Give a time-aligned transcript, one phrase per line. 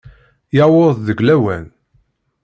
[0.55, 1.65] Yuweḍ-d deg lawan.